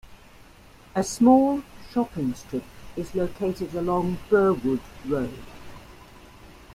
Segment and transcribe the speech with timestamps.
[0.95, 2.63] A small shopping strip
[2.95, 5.43] is located along Burwood Road.